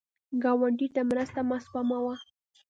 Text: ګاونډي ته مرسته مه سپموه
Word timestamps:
ګاونډي 0.43 0.87
ته 0.95 1.01
مرسته 1.09 1.39
مه 1.49 1.57
سپموه 1.63 2.15